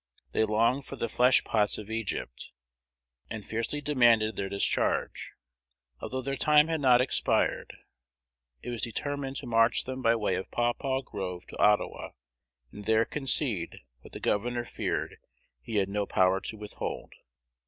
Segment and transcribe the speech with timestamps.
[0.31, 2.49] They longed "for the flesh pots of Egypt,"
[3.29, 5.33] and fiercely demanded their discharge.
[5.99, 7.77] Although their time had not expired,
[8.63, 12.13] it was determined to march them by way of Paw Paw Grove to Ottawa,
[12.71, 15.17] and there concede what the governor feared
[15.61, 17.13] he had no power to withhold.